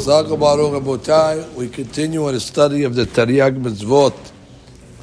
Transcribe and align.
We 0.00 1.68
continue 1.68 2.32
the 2.32 2.40
study 2.40 2.84
of 2.84 2.94
the 2.94 3.04
Tariag 3.04 3.62
Mitzvot. 3.62 4.32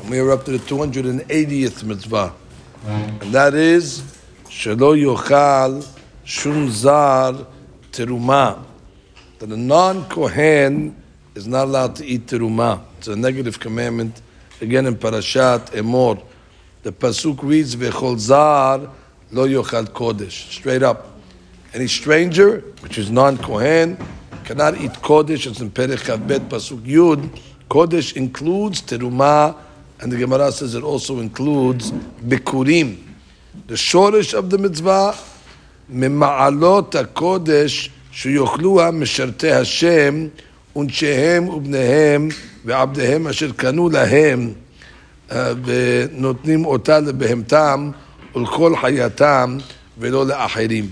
And 0.02 0.10
we 0.10 0.18
are 0.18 0.32
up 0.32 0.44
to 0.46 0.58
the 0.58 0.58
280th 0.58 1.84
mitzvah. 1.84 2.34
And 2.84 3.22
that 3.32 3.54
is 3.54 4.02
Shelo 4.46 4.98
Yochal 4.98 5.88
Shum 6.24 6.72
Zar 6.72 7.46
Teruma. 7.92 8.64
That 9.38 9.50
a 9.50 9.58
non-Kohen 9.58 10.96
is 11.36 11.46
not 11.46 11.66
allowed 11.66 11.96
to 11.98 12.06
eat 12.06 12.26
teruma. 12.26 12.82
It's 12.98 13.08
a 13.08 13.16
negative 13.16 13.60
commandment. 13.60 14.24
Again 14.62 14.88
in 14.88 14.96
Parashat 14.96 15.74
Emor. 15.74 16.24
The 16.82 16.92
Pasuk 16.92 17.44
reads 17.44 17.76
Vechol 17.76 18.18
Zar 18.18 18.90
Lo 19.32 19.48
Yochal 19.48 19.90
Kodesh. 19.90 20.50
Straight 20.52 20.82
up. 20.82 21.20
Any 21.76 21.88
stranger, 21.88 22.62
which 22.82 22.98
is 22.98 23.12
non-Kohen, 23.12 23.98
cannot 24.48 24.80
eat 24.80 24.94
kodesh. 25.04 25.46
It's 25.46 25.60
in 25.60 25.70
Perek 25.70 26.26
Bet 26.26 26.44
Pasuk 26.44 26.80
Yud. 26.80 27.38
Kodesh 27.70 28.16
includes 28.16 28.82
teruma, 28.82 29.58
and 30.00 30.10
the 30.10 30.16
Gemara 30.16 30.54
says 30.54 30.74
it 30.74 30.84
also 30.84 31.20
includes 31.20 31.92
bikurim. 31.92 32.98
The 33.68 33.74
shoresh 33.74 34.34
of 34.34 34.50
the 34.50 34.58
mitzvah, 34.58 35.14
ממעלות 35.90 36.96
הקודש 36.96 37.90
שיאכלוה 38.12 38.92
משרתי 38.92 39.52
השם 39.52 40.28
ונשיהם 40.76 41.50
ובניהם 41.50 42.30
ועבדיהם 42.66 43.28
אשר 43.28 43.52
קנו 43.52 43.90
להם 43.90 44.54
ונותנים 45.32 46.66
אותה 46.66 47.00
לבהמתם 47.00 47.92
ulkol 48.36 48.76
hayatam 48.76 49.62
ולא 49.98 50.28
לאחרים. 50.28 50.90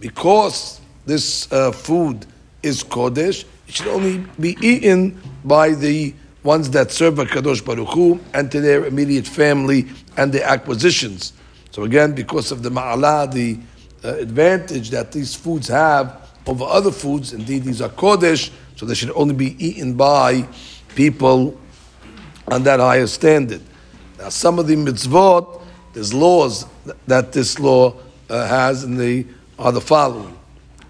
Because 0.00 0.80
this 1.06 1.52
uh, 1.52 1.72
food 1.72 2.26
is 2.64 2.82
Kodesh, 2.82 3.44
it 3.68 3.74
should 3.74 3.88
only 3.88 4.24
be 4.40 4.56
eaten 4.60 5.20
by 5.44 5.70
the 5.70 6.14
ones 6.42 6.70
that 6.70 6.90
serve 6.90 7.18
a 7.18 7.24
Kadosh 7.24 7.64
Baruch 7.64 7.88
Hu 7.88 8.20
and 8.32 8.50
to 8.52 8.60
their 8.60 8.84
immediate 8.84 9.26
family 9.26 9.86
and 10.16 10.32
their 10.32 10.44
acquisitions. 10.44 11.32
So 11.70 11.84
again, 11.84 12.14
because 12.14 12.52
of 12.52 12.62
the 12.62 12.70
Ma'ala, 12.70 13.32
the 13.32 13.58
uh, 14.04 14.16
advantage 14.18 14.90
that 14.90 15.12
these 15.12 15.34
foods 15.34 15.68
have 15.68 16.30
over 16.46 16.64
other 16.64 16.92
foods, 16.92 17.32
indeed 17.32 17.64
these 17.64 17.80
are 17.80 17.88
Kodesh, 17.88 18.50
so 18.76 18.84
they 18.84 18.94
should 18.94 19.10
only 19.12 19.34
be 19.34 19.56
eaten 19.64 19.94
by 19.94 20.46
people 20.94 21.58
on 22.48 22.62
that 22.64 22.80
higher 22.80 23.06
standard. 23.06 23.62
Now 24.18 24.28
some 24.28 24.58
of 24.58 24.66
the 24.66 24.76
mitzvot, 24.76 25.62
there's 25.94 26.12
laws 26.12 26.66
that 27.06 27.32
this 27.32 27.58
law 27.58 27.96
uh, 28.28 28.46
has, 28.46 28.84
and 28.84 28.98
they 29.00 29.26
are 29.58 29.72
the 29.72 29.80
following. 29.80 30.36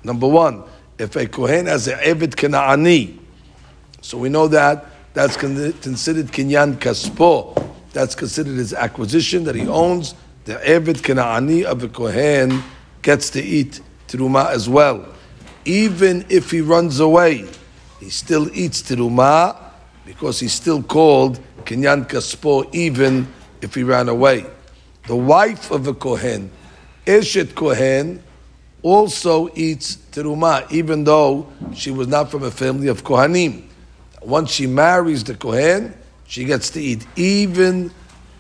Number 0.02 0.26
one, 0.26 0.64
if 0.98 1.16
a 1.16 1.26
Kohen 1.26 1.66
has 1.66 1.88
an 1.88 1.98
Eved 1.98 2.34
Kana'ani, 2.36 3.18
so 4.00 4.18
we 4.18 4.28
know 4.28 4.48
that 4.48 4.86
that's 5.14 5.36
considered 5.36 6.26
Kinyan 6.26 6.76
Kaspo. 6.76 7.72
That's 7.92 8.14
considered 8.14 8.56
his 8.56 8.74
acquisition 8.74 9.44
that 9.44 9.54
he 9.54 9.66
owns. 9.68 10.14
The 10.44 10.54
Eved 10.56 11.02
Kana'ani 11.02 11.64
of 11.64 11.82
a 11.84 11.88
Kohen 11.88 12.62
gets 13.00 13.30
to 13.30 13.42
eat 13.42 13.80
Tiruma 14.08 14.50
as 14.50 14.68
well. 14.68 15.06
Even 15.64 16.26
if 16.28 16.50
he 16.50 16.60
runs 16.60 17.00
away, 17.00 17.46
he 18.00 18.10
still 18.10 18.50
eats 18.54 18.82
Tiruma 18.82 19.56
because 20.04 20.40
he's 20.40 20.52
still 20.52 20.82
called 20.82 21.40
Kinyan 21.64 22.08
Kaspo 22.08 22.68
even 22.74 23.26
if 23.62 23.74
he 23.74 23.84
ran 23.84 24.08
away. 24.08 24.44
The 25.06 25.16
wife 25.16 25.70
of 25.70 25.86
a 25.86 25.94
Kohen, 25.94 26.50
Eshet 27.06 27.54
Kohen, 27.54 28.22
also 28.84 29.48
eats 29.56 29.96
teruma, 30.12 30.70
even 30.70 31.02
though 31.04 31.48
she 31.74 31.90
was 31.90 32.06
not 32.06 32.30
from 32.30 32.44
a 32.44 32.50
family 32.50 32.86
of 32.88 33.02
kohanim. 33.02 33.64
Once 34.22 34.52
she 34.52 34.66
marries 34.66 35.24
the 35.24 35.34
kohen, 35.34 35.94
she 36.26 36.44
gets 36.44 36.70
to 36.70 36.80
eat, 36.80 37.04
even 37.16 37.90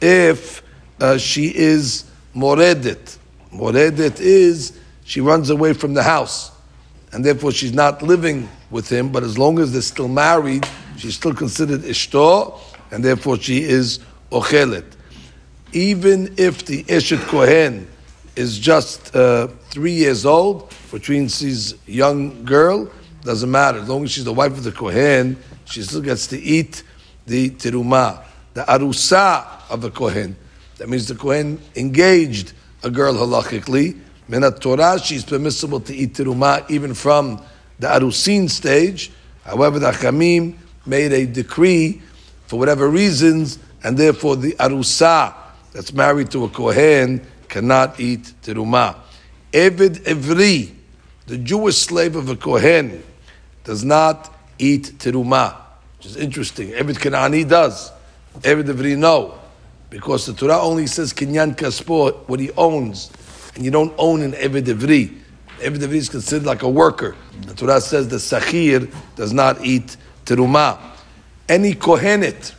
if 0.00 0.62
uh, 1.00 1.16
she 1.16 1.46
is 1.46 2.04
moredet. 2.34 3.18
Moredet 3.52 4.20
is 4.20 4.78
she 5.04 5.20
runs 5.20 5.48
away 5.48 5.72
from 5.72 5.94
the 5.94 6.02
house, 6.02 6.52
and 7.12 7.24
therefore 7.24 7.50
she's 7.50 7.72
not 7.72 8.02
living 8.02 8.48
with 8.70 8.88
him. 8.88 9.10
But 9.10 9.22
as 9.22 9.38
long 9.38 9.58
as 9.58 9.72
they're 9.72 9.82
still 9.82 10.08
married, 10.08 10.68
she's 10.98 11.14
still 11.14 11.34
considered 11.34 11.80
ishto, 11.80 12.58
and 12.90 13.02
therefore 13.02 13.38
she 13.38 13.62
is 13.62 14.00
ochelet. 14.30 14.84
Even 15.72 16.34
if 16.36 16.66
the 16.66 16.84
eshet 16.84 17.26
kohen 17.28 17.88
is 18.36 18.58
just 18.58 19.14
uh, 19.16 19.48
three 19.74 19.92
years 19.92 20.24
old, 20.24 20.72
she's 21.02 21.72
a 21.72 21.90
young 21.90 22.44
girl, 22.44 22.88
doesn't 23.22 23.50
matter. 23.50 23.78
As 23.78 23.88
long 23.88 24.04
as 24.04 24.12
she's 24.12 24.24
the 24.24 24.32
wife 24.32 24.52
of 24.52 24.62
the 24.62 24.70
Kohen, 24.70 25.36
she 25.64 25.82
still 25.82 26.00
gets 26.00 26.28
to 26.28 26.40
eat 26.40 26.84
the 27.26 27.50
teruma, 27.50 28.22
the 28.54 28.62
arusa 28.62 29.44
of 29.68 29.80
the 29.80 29.90
Kohen. 29.90 30.36
That 30.78 30.88
means 30.88 31.08
the 31.08 31.16
Kohen 31.16 31.60
engaged 31.74 32.52
a 32.84 32.90
girl 32.90 33.14
halachically. 33.14 33.98
Menat 34.30 34.60
Torah, 34.60 35.00
she's 35.00 35.24
permissible 35.24 35.80
to 35.80 35.92
eat 35.92 36.14
teruma 36.14 36.70
even 36.70 36.94
from 36.94 37.42
the 37.80 37.88
arusin 37.88 38.48
stage. 38.48 39.10
However, 39.42 39.80
the 39.80 39.90
Chachamim 39.90 40.56
made 40.86 41.12
a 41.12 41.26
decree 41.26 42.00
for 42.46 42.60
whatever 42.60 42.88
reasons, 42.88 43.58
and 43.82 43.98
therefore 43.98 44.36
the 44.36 44.52
arusa 44.52 45.34
that's 45.72 45.92
married 45.92 46.30
to 46.30 46.44
a 46.44 46.48
Kohen 46.48 47.26
cannot 47.48 47.98
eat 47.98 48.32
teruma. 48.40 49.00
Evid 49.54 50.00
Evri, 50.00 50.74
the 51.28 51.38
Jewish 51.38 51.76
slave 51.76 52.16
of 52.16 52.28
a 52.28 52.34
Kohen, 52.34 53.04
does 53.62 53.84
not 53.84 54.34
eat 54.58 54.94
teruma, 54.98 55.54
which 55.96 56.06
is 56.06 56.16
interesting. 56.16 56.70
Evid 56.70 56.96
Kanani 56.96 57.48
does. 57.48 57.92
Evid 58.40 58.64
Evri 58.64 58.98
no, 58.98 59.38
because 59.90 60.26
the 60.26 60.32
Torah 60.32 60.60
only 60.60 60.88
says 60.88 61.12
kinyan 61.12 61.56
kaspo, 61.56 62.28
what 62.28 62.40
he 62.40 62.50
owns, 62.56 63.12
and 63.54 63.64
you 63.64 63.70
don't 63.70 63.94
own 63.96 64.22
an 64.22 64.32
Evid 64.32 64.64
Evri. 64.64 65.16
Evid 65.60 65.78
Evri 65.78 65.94
is 65.94 66.08
considered 66.08 66.46
like 66.46 66.62
a 66.62 66.68
worker. 66.68 67.14
The 67.42 67.54
Torah 67.54 67.80
says 67.80 68.08
the 68.08 68.16
Sachir 68.16 68.92
does 69.14 69.32
not 69.32 69.64
eat 69.64 69.96
teruma. 70.24 70.80
Any 71.48 71.74
Kohenet 71.74 72.52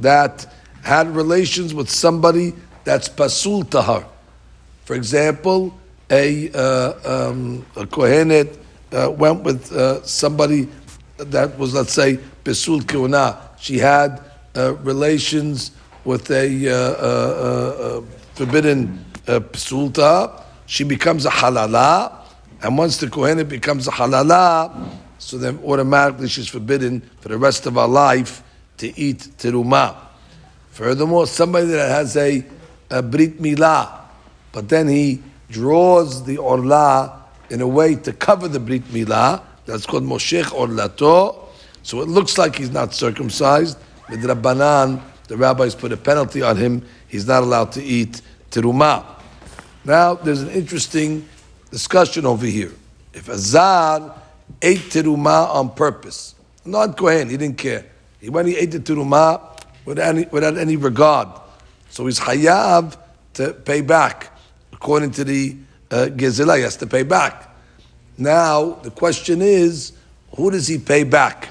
that 0.00 0.52
had 0.82 1.14
relations 1.14 1.72
with 1.72 1.88
somebody 1.88 2.52
that's 2.82 3.08
pasul 3.08 3.62
to 3.70 3.82
her. 3.82 4.06
For 4.84 4.94
example, 4.94 5.72
a, 6.10 6.50
uh, 6.52 7.28
um, 7.30 7.66
a 7.76 7.84
Kohenet 7.86 8.58
uh, 8.92 9.10
went 9.10 9.42
with 9.42 9.72
uh, 9.72 10.02
somebody 10.04 10.68
that 11.18 11.58
was, 11.58 11.74
let's 11.74 11.92
say, 11.92 12.18
Pesul 12.44 12.80
Kiuna. 12.80 13.38
She 13.58 13.78
had 13.78 14.22
uh, 14.56 14.74
relations 14.76 15.72
with 16.04 16.30
a 16.30 16.68
uh, 16.68 16.74
uh, 16.74 18.02
forbidden 18.34 19.04
Pesulta. 19.26 20.42
She 20.66 20.84
becomes 20.84 21.26
a 21.26 21.30
halala. 21.30 22.12
And 22.62 22.78
once 22.78 22.96
the 22.98 23.06
Kohenet 23.06 23.48
becomes 23.48 23.88
a 23.88 23.90
halala, 23.90 24.90
so 25.18 25.38
then 25.38 25.58
automatically 25.64 26.28
she's 26.28 26.48
forbidden 26.48 27.00
for 27.20 27.28
the 27.28 27.38
rest 27.38 27.66
of 27.66 27.74
her 27.74 27.86
life 27.86 28.42
to 28.78 28.98
eat 28.98 29.18
teruma. 29.38 29.96
Furthermore, 30.70 31.26
somebody 31.26 31.66
that 31.68 31.88
has 31.88 32.16
a, 32.16 32.44
a 32.90 33.02
brit 33.02 33.40
milah, 33.40 34.00
but 34.52 34.68
then 34.68 34.88
he 34.88 35.22
draws 35.50 36.24
the 36.24 36.38
orla 36.38 37.24
in 37.50 37.60
a 37.60 37.66
way 37.66 37.94
to 37.94 38.12
cover 38.12 38.48
the 38.48 38.60
brit 38.60 38.84
milah. 38.84 39.42
That's 39.66 39.86
called 39.86 40.04
moshech 40.04 40.44
orlato. 40.44 41.44
So 41.82 42.00
it 42.00 42.08
looks 42.08 42.38
like 42.38 42.56
he's 42.56 42.70
not 42.70 42.94
circumcised. 42.94 43.78
With 44.08 44.22
Rabbanan, 44.24 45.02
the 45.28 45.36
rabbis 45.36 45.74
put 45.74 45.92
a 45.92 45.96
penalty 45.96 46.42
on 46.42 46.56
him. 46.56 46.86
He's 47.08 47.26
not 47.26 47.42
allowed 47.42 47.72
to 47.72 47.82
eat 47.82 48.22
teruma. 48.50 49.04
Now, 49.84 50.14
there's 50.14 50.42
an 50.42 50.50
interesting 50.50 51.28
discussion 51.70 52.26
over 52.26 52.46
here. 52.46 52.72
If 53.12 53.28
a 53.28 53.38
zar 53.38 54.20
ate 54.62 54.78
teruma 54.78 55.48
on 55.54 55.70
purpose, 55.70 56.34
not 56.64 56.96
Kohen, 56.96 57.28
he 57.28 57.36
didn't 57.36 57.58
care. 57.58 57.86
He 58.20 58.28
went, 58.30 58.48
he 58.48 58.56
ate 58.56 58.72
the 58.72 58.80
teruma 58.80 59.60
without 59.84 60.14
any, 60.16 60.26
without 60.26 60.56
any 60.58 60.76
regard. 60.76 61.28
So 61.90 62.06
he's 62.06 62.18
hayav 62.18 62.96
to 63.34 63.52
pay 63.52 63.80
back 63.80 64.35
according 64.86 65.10
to 65.10 65.24
the 65.24 65.56
uh, 65.90 66.06
he 66.16 66.22
has 66.22 66.76
to 66.76 66.86
pay 66.86 67.02
back. 67.02 67.50
Now, 68.16 68.74
the 68.84 68.90
question 68.92 69.42
is, 69.42 69.92
who 70.36 70.52
does 70.52 70.68
he 70.68 70.78
pay 70.78 71.02
back? 71.02 71.48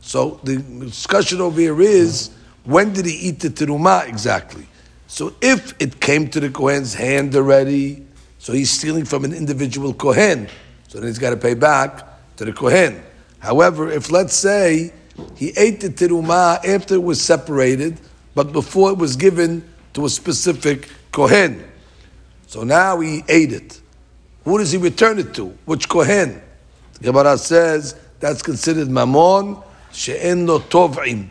So 0.00 0.40
the 0.42 0.56
discussion 0.56 1.42
over 1.42 1.60
here 1.60 1.78
is, 1.82 2.30
when 2.64 2.94
did 2.94 3.04
he 3.04 3.12
eat 3.12 3.40
the 3.40 3.50
teruma 3.50 4.08
exactly? 4.08 4.66
So 5.06 5.34
if 5.42 5.74
it 5.78 6.00
came 6.00 6.30
to 6.30 6.40
the 6.40 6.48
Kohen's 6.48 6.94
hand 6.94 7.36
already, 7.36 8.06
so 8.38 8.54
he's 8.54 8.70
stealing 8.70 9.04
from 9.04 9.26
an 9.26 9.34
individual 9.34 9.92
Kohen, 9.92 10.48
so 10.88 10.98
then 10.98 11.08
he's 11.08 11.18
got 11.18 11.30
to 11.30 11.36
pay 11.36 11.52
back 11.52 12.06
to 12.36 12.46
the 12.46 12.54
Kohen. 12.54 13.02
However, 13.38 13.90
if 13.90 14.10
let's 14.10 14.34
say 14.34 14.94
he 15.34 15.52
ate 15.58 15.82
the 15.82 15.90
teruma 15.90 16.64
after 16.64 16.94
it 16.94 17.02
was 17.02 17.20
separated, 17.20 18.00
but 18.34 18.52
before 18.52 18.92
it 18.92 18.96
was 18.96 19.14
given 19.14 19.62
to 19.92 20.06
a 20.06 20.08
specific 20.08 20.88
Kohen, 21.12 21.62
so 22.46 22.62
now 22.62 23.00
he 23.00 23.24
ate 23.28 23.52
it. 23.52 23.80
Who 24.44 24.58
does 24.58 24.72
he 24.72 24.78
return 24.78 25.18
it 25.18 25.34
to? 25.34 25.46
Which 25.64 25.88
Kohen? 25.88 26.40
Gemara 27.02 27.36
says 27.36 27.98
that's 28.20 28.42
considered 28.42 28.88
mamon 28.88 29.62
she'en 29.92 30.46
lo 30.46 30.60
tov'im. 30.60 31.28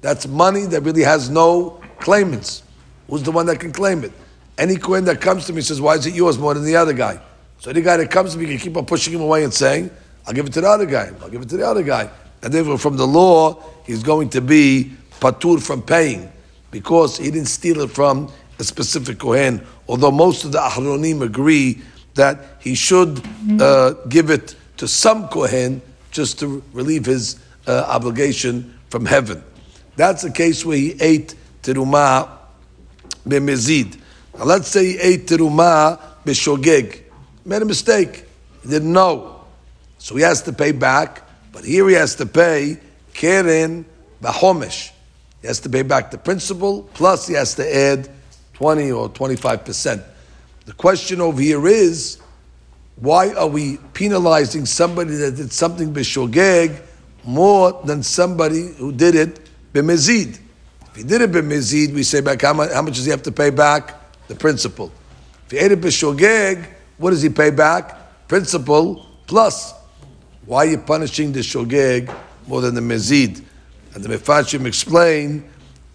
That's 0.00 0.26
money 0.26 0.66
that 0.66 0.82
really 0.82 1.02
has 1.02 1.30
no 1.30 1.80
claimants. 2.00 2.62
Who's 3.08 3.22
the 3.22 3.32
one 3.32 3.46
that 3.46 3.60
can 3.60 3.72
claim 3.72 4.04
it? 4.04 4.12
Any 4.58 4.76
Kohen 4.76 5.04
that 5.04 5.20
comes 5.20 5.46
to 5.46 5.52
me 5.52 5.60
says, 5.60 5.80
why 5.80 5.94
is 5.94 6.06
it 6.06 6.14
yours 6.14 6.38
more 6.38 6.54
than 6.54 6.64
the 6.64 6.76
other 6.76 6.92
guy? 6.92 7.20
So 7.58 7.70
any 7.70 7.82
guy 7.82 7.96
that 7.98 8.10
comes 8.10 8.32
to 8.32 8.38
me 8.38 8.46
can 8.46 8.58
keep 8.58 8.76
on 8.76 8.84
pushing 8.84 9.14
him 9.14 9.20
away 9.20 9.44
and 9.44 9.52
saying, 9.52 9.90
I'll 10.26 10.34
give 10.34 10.46
it 10.46 10.52
to 10.54 10.60
the 10.60 10.68
other 10.68 10.86
guy, 10.86 11.10
I'll 11.22 11.30
give 11.30 11.42
it 11.42 11.48
to 11.50 11.56
the 11.56 11.66
other 11.66 11.82
guy. 11.82 12.10
And 12.42 12.52
therefore 12.52 12.78
from 12.78 12.96
the 12.96 13.06
law, 13.06 13.62
he's 13.84 14.02
going 14.02 14.28
to 14.30 14.40
be 14.40 14.92
patur 15.20 15.62
from 15.62 15.82
paying 15.82 16.30
because 16.70 17.16
he 17.16 17.30
didn't 17.30 17.48
steal 17.48 17.80
it 17.82 17.90
from 17.90 18.30
a 18.58 18.64
specific 18.64 19.18
Kohen. 19.18 19.64
Although 19.88 20.10
most 20.10 20.44
of 20.44 20.52
the 20.52 20.58
Ahronim 20.58 21.22
agree 21.22 21.80
that 22.14 22.38
he 22.60 22.74
should 22.74 23.22
uh, 23.60 23.92
give 24.08 24.30
it 24.30 24.56
to 24.78 24.88
some 24.88 25.28
Kohen 25.28 25.82
just 26.10 26.38
to 26.40 26.62
relieve 26.72 27.06
his 27.06 27.38
uh, 27.66 27.84
obligation 27.88 28.78
from 28.88 29.06
heaven. 29.06 29.42
That's 29.96 30.24
a 30.24 30.30
case 30.30 30.64
where 30.64 30.76
he 30.76 30.96
ate 31.00 31.34
terumah 31.62 32.28
b'mezid. 33.28 33.98
Now 34.38 34.44
let's 34.44 34.68
say 34.68 34.92
he 34.92 34.98
ate 34.98 35.26
terumah 35.26 36.00
b'shogeg. 36.24 37.02
Made 37.44 37.62
a 37.62 37.64
mistake. 37.64 38.24
He 38.62 38.68
didn't 38.70 38.92
know. 38.92 39.44
So 39.98 40.16
he 40.16 40.22
has 40.22 40.42
to 40.42 40.52
pay 40.52 40.72
back. 40.72 41.22
But 41.52 41.64
here 41.64 41.88
he 41.88 41.94
has 41.94 42.14
to 42.16 42.26
pay 42.26 42.78
keren 43.14 43.84
b'chomesh. 44.22 44.90
He 45.40 45.46
has 45.46 45.60
to 45.60 45.68
pay 45.68 45.82
back 45.82 46.10
the 46.10 46.18
principal, 46.18 46.82
plus 46.94 47.26
he 47.26 47.34
has 47.34 47.54
to 47.54 47.76
add 47.76 48.08
20 48.56 48.90
or 48.90 49.10
25%. 49.10 50.02
The 50.64 50.72
question 50.72 51.20
over 51.20 51.42
here 51.42 51.68
is, 51.68 52.18
why 52.96 53.34
are 53.34 53.46
we 53.46 53.76
penalizing 53.92 54.64
somebody 54.64 55.14
that 55.16 55.36
did 55.36 55.52
something 55.52 55.92
b'shogeg 55.92 56.80
more 57.22 57.78
than 57.84 58.02
somebody 58.02 58.72
who 58.78 58.92
did 58.92 59.14
it 59.14 59.50
b'mezid? 59.74 60.40
If 60.86 60.96
he 60.96 61.02
did 61.02 61.20
it 61.20 61.32
b'mezid, 61.32 61.92
we 61.92 62.02
say 62.02 62.22
back 62.22 62.40
how 62.40 62.54
much, 62.54 62.72
how 62.72 62.80
much 62.80 62.94
does 62.94 63.04
he 63.04 63.10
have 63.10 63.22
to 63.24 63.32
pay 63.32 63.50
back? 63.50 63.94
The 64.28 64.34
principal. 64.34 64.90
If 65.44 65.50
he 65.50 65.58
ate 65.58 65.72
it 65.72 65.80
b'shogeg, 65.82 66.66
what 66.96 67.10
does 67.10 67.20
he 67.20 67.28
pay 67.28 67.50
back? 67.50 68.26
Principal 68.26 69.06
plus. 69.26 69.74
Why 70.46 70.66
are 70.66 70.70
you 70.70 70.78
punishing 70.78 71.30
the 71.30 71.40
shogeg 71.40 72.10
more 72.46 72.62
than 72.62 72.74
the 72.74 72.80
mezid? 72.80 73.44
And 73.94 74.02
the 74.02 74.16
Mefarshim 74.16 74.64
explain 74.64 75.44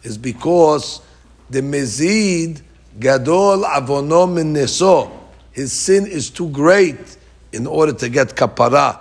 is 0.04 0.16
because 0.16 1.02
the 1.52 1.62
mezid 1.62 2.62
gadol 3.00 3.64
avonom 3.64 4.38
neso. 4.54 5.12
His 5.52 5.74
sin 5.74 6.08
is 6.08 6.30
too 6.30 6.50
great 6.50 7.18
in 7.52 7.68
order 7.68 7.94
to 7.94 8.10
get 8.10 8.30
kapara. 8.30 8.98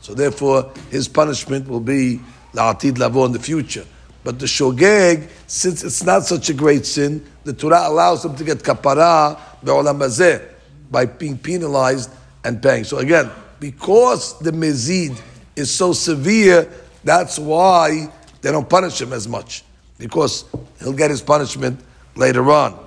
So 0.00 0.12
therefore, 0.12 0.70
his 0.90 1.08
punishment 1.08 1.66
will 1.66 1.80
be 1.80 2.20
la'atid 2.52 2.98
lavo 2.98 3.24
in 3.24 3.32
the 3.32 3.38
future. 3.38 3.86
But 4.22 4.38
the 4.38 4.46
shogeg, 4.46 5.28
since 5.46 5.82
it's 5.82 6.02
not 6.02 6.24
such 6.24 6.50
a 6.50 6.54
great 6.54 6.84
sin, 6.84 7.24
the 7.44 7.54
Torah 7.54 7.88
allows 7.88 8.24
him 8.24 8.36
to 8.36 8.44
get 8.44 8.58
kapara 8.58 9.38
be'olam 9.64 10.42
by 10.90 11.06
being 11.06 11.38
penalized 11.38 12.10
and 12.44 12.62
paying. 12.62 12.84
So 12.84 12.98
again, 12.98 13.30
because 13.60 14.38
the 14.40 14.50
mezid 14.50 15.18
is 15.56 15.74
so 15.74 15.94
severe, 15.94 16.70
that's 17.02 17.38
why 17.38 18.12
they 18.42 18.52
don't 18.52 18.68
punish 18.68 19.00
him 19.00 19.14
as 19.14 19.26
much 19.26 19.64
because 19.98 20.44
he'll 20.80 20.92
get 20.92 21.10
his 21.10 21.22
punishment 21.22 21.80
later 22.16 22.50
on. 22.50 22.78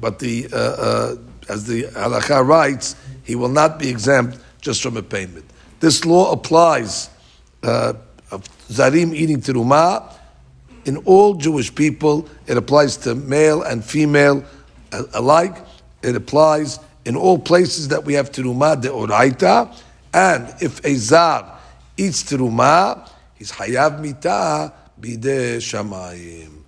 But 0.00 0.18
the 0.18 0.48
uh, 0.52 0.56
uh, 0.56 1.16
as 1.48 1.66
the 1.66 1.84
halacha 1.84 2.46
writes, 2.46 2.96
he 3.24 3.34
will 3.34 3.48
not 3.48 3.78
be 3.78 3.88
exempt 3.88 4.38
just 4.60 4.82
from 4.82 4.96
a 4.96 5.02
payment. 5.02 5.44
This 5.80 6.04
law 6.04 6.32
applies 6.32 7.10
uh, 7.62 7.94
of 8.30 8.44
zarim 8.68 9.14
eating 9.14 9.40
terumah 9.40 10.14
in 10.84 10.98
all 10.98 11.34
Jewish 11.34 11.74
people. 11.74 12.28
It 12.46 12.56
applies 12.56 12.96
to 12.98 13.14
male 13.14 13.62
and 13.62 13.84
female 13.84 14.44
alike. 15.14 15.56
It 16.02 16.16
applies 16.16 16.78
in 17.04 17.16
all 17.16 17.38
places 17.38 17.88
that 17.88 18.04
we 18.04 18.14
have 18.14 18.30
terumah 18.30 18.80
de 18.80 18.88
oraita, 18.88 19.74
and 20.12 20.54
if 20.60 20.84
a 20.84 20.94
zar 20.94 21.58
eats 21.96 22.22
terumah, 22.24 23.08
he's 23.36 23.52
hayav 23.52 24.00
mitah 24.00 24.72
bide 25.00 25.58
shamayim. 25.58 26.59